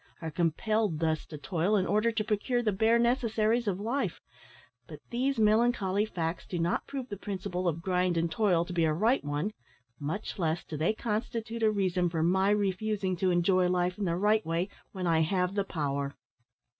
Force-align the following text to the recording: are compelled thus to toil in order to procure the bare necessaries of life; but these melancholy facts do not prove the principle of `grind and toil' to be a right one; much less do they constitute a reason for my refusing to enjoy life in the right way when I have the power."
are 0.19 0.31
compelled 0.31 0.97
thus 0.97 1.27
to 1.27 1.37
toil 1.37 1.75
in 1.75 1.85
order 1.85 2.11
to 2.11 2.23
procure 2.23 2.63
the 2.63 2.71
bare 2.71 2.97
necessaries 2.97 3.67
of 3.67 3.79
life; 3.79 4.19
but 4.87 4.99
these 5.11 5.37
melancholy 5.37 6.05
facts 6.07 6.47
do 6.47 6.57
not 6.57 6.87
prove 6.87 7.07
the 7.09 7.15
principle 7.17 7.67
of 7.67 7.83
`grind 7.83 8.17
and 8.17 8.31
toil' 8.31 8.65
to 8.65 8.73
be 8.73 8.83
a 8.83 8.91
right 8.93 9.23
one; 9.23 9.51
much 9.99 10.39
less 10.39 10.63
do 10.63 10.75
they 10.75 10.91
constitute 10.91 11.61
a 11.61 11.69
reason 11.69 12.09
for 12.09 12.23
my 12.23 12.49
refusing 12.49 13.15
to 13.15 13.29
enjoy 13.29 13.69
life 13.69 13.99
in 13.99 14.05
the 14.05 14.15
right 14.15 14.43
way 14.43 14.69
when 14.91 15.05
I 15.05 15.19
have 15.19 15.53
the 15.53 15.63
power." 15.65 16.15